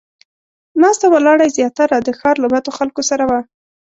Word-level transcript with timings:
ناسته 0.81 1.05
ولاړه 1.09 1.43
یې 1.47 1.55
زیاتره 1.57 1.97
د 2.01 2.09
ښار 2.19 2.35
له 2.43 2.47
بدو 2.53 2.69
خلکو 2.77 3.01
سره 3.09 3.23
وه. 3.29 3.39